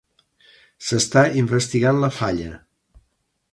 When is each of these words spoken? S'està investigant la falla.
S'està 0.85 1.23
investigant 1.43 2.01
la 2.05 2.11
falla. 2.21 2.51